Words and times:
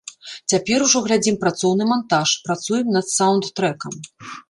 Цяпер 0.53 0.85
ужо 0.85 1.01
глядзім 1.09 1.37
працоўны 1.45 1.89
мантаж, 1.93 2.35
працуем 2.51 2.87
над 2.99 3.05
саўнд-трэкам. 3.17 3.93